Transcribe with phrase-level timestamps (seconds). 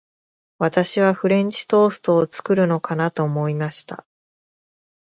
[0.57, 4.03] 私はフレンチトーストを作るのかなと思いました。